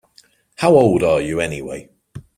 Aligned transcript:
How 0.55 0.73
old 0.73 1.03
are 1.03 1.21
you 1.21 1.39
anyway? 1.39 1.89